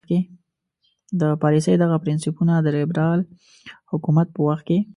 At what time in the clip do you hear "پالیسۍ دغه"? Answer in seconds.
1.41-1.97